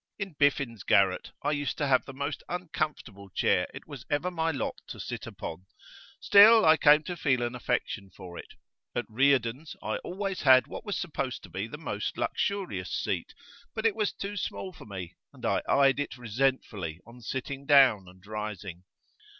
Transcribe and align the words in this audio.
In 0.17 0.33
Biffen's 0.33 0.81
garret 0.81 1.31
I 1.43 1.51
used 1.51 1.77
to 1.77 1.85
have 1.85 2.05
the 2.05 2.11
most 2.11 2.41
uncomfortable 2.49 3.29
chair 3.29 3.67
it 3.71 3.85
was 3.87 4.03
ever 4.09 4.31
my 4.31 4.49
lot 4.49 4.81
to 4.87 4.99
sit 4.99 5.27
upon; 5.27 5.67
still, 6.19 6.65
I 6.65 6.75
came 6.75 7.03
to 7.03 7.15
feel 7.15 7.43
an 7.43 7.53
affection 7.53 8.09
for 8.09 8.35
it. 8.39 8.55
At 8.95 9.05
Reardon's 9.09 9.75
I 9.79 9.97
always 9.97 10.41
had 10.41 10.65
what 10.65 10.85
was 10.85 10.97
supposed 10.97 11.43
to 11.43 11.49
be 11.49 11.67
the 11.67 11.77
most 11.77 12.17
luxurious 12.17 12.89
seat, 12.89 13.35
but 13.75 13.85
it 13.85 13.95
was 13.95 14.11
too 14.11 14.35
small 14.37 14.73
for 14.73 14.85
me, 14.85 15.17
and 15.33 15.45
I 15.45 15.61
eyed 15.69 15.99
it 15.99 16.17
resentfully 16.17 16.99
on 17.05 17.21
sitting 17.21 17.67
down 17.67 18.07
and 18.07 18.25
rising. 18.25 18.85